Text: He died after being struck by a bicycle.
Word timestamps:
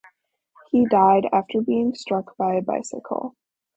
He 0.71 0.87
died 0.87 1.27
after 1.31 1.61
being 1.61 1.93
struck 1.93 2.35
by 2.35 2.55
a 2.55 2.63
bicycle. 2.63 3.35